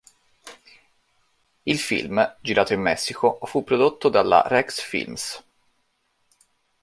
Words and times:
Il 1.67 1.77
film, 1.77 2.35
girato 2.41 2.73
in 2.73 2.81
Messico, 2.81 3.37
fu 3.43 3.63
prodotto 3.63 4.09
dalla 4.09 4.41
Rex 4.47 4.81
Films. 4.81 5.43